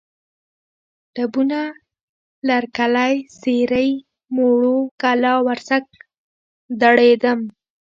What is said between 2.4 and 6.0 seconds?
لرکلی، سېرۍ، موړو کلا، ورسک،